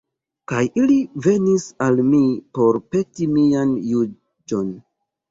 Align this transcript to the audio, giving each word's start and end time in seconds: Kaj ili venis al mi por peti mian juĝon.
Kaj 0.51 0.61
ili 0.83 0.93
venis 1.25 1.65
al 1.87 2.01
mi 2.07 2.21
por 2.59 2.79
peti 2.95 3.27
mian 3.35 3.75
juĝon. 3.91 4.73